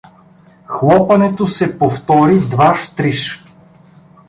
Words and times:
Хлопането 0.75 1.47
се 1.57 1.67
повтори 1.79 2.39
дваж, 2.55 2.89
триж. 2.95 3.29